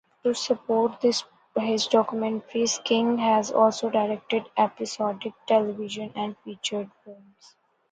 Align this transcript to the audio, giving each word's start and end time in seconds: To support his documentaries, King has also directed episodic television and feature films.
To 0.23 0.33
support 0.33 1.03
his 1.03 1.21
documentaries, 1.55 2.83
King 2.83 3.19
has 3.19 3.51
also 3.51 3.91
directed 3.91 4.49
episodic 4.57 5.33
television 5.45 6.11
and 6.15 6.35
feature 6.43 6.89
films. 7.05 7.55